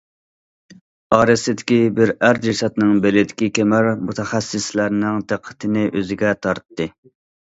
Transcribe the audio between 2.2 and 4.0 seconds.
ئەر جەسەتنىڭ بېلىدىكى كەمەر